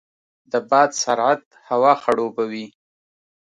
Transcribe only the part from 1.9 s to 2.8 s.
خړوبوي.